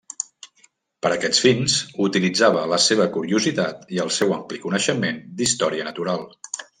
Per 1.05 1.09
a 1.09 1.17
aquests 1.17 1.41
fins, 1.47 1.75
utilitzava 2.07 2.63
la 2.71 2.79
seva 2.85 3.07
curiositat 3.17 3.83
i 3.97 4.01
el 4.05 4.11
seu 4.17 4.33
ampli 4.39 4.59
coneixement 4.65 5.21
d'història 5.43 5.87
natural. 5.91 6.25